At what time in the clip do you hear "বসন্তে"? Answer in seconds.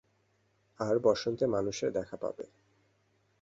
0.99-1.45